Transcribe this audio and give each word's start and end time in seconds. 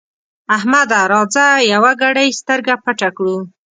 احمده! 0.55 0.99
راځه 1.13 1.45
يوه 1.73 1.91
ګړۍ 2.01 2.29
سترګه 2.39 2.73
پټه 2.83 3.09
کړو. 3.17 3.37